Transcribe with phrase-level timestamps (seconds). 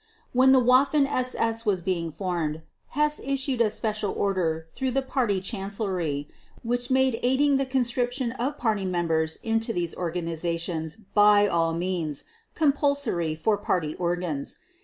[0.33, 2.63] When the Waffen SS was being formed
[2.97, 6.27] Hess issued a special order through the Party Chancellery
[6.63, 12.23] which made aiding the conscription of Party members into these organizations by all means
[12.55, 14.57] compulsory for Party organs.